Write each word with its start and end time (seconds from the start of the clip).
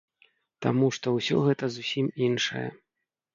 Таму 0.65 0.87
што 0.97 1.13
ўсё 1.17 1.37
гэта 1.49 1.69
зусім 1.75 2.09
іншае. 2.29 2.65